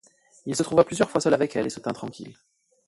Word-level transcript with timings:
Il 0.47 0.55
se 0.55 0.63
trouva 0.63 0.83
plusieurs 0.83 1.11
fois 1.11 1.21
seul 1.21 1.35
avec 1.35 1.55
elle 1.55 1.67
et 1.67 1.69
se 1.69 1.79
tint 1.79 1.93
tranquille. 1.93 2.35